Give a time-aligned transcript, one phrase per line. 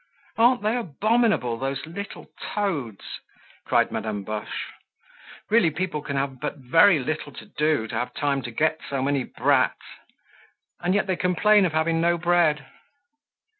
[0.35, 3.19] "Aren't they abominable, those little toads?"
[3.65, 4.71] cried Madame Boche.
[5.51, 9.03] "Really, people can have but very little to do to have time to get so
[9.03, 9.85] many brats.
[10.79, 12.65] And yet they complain of having no bread."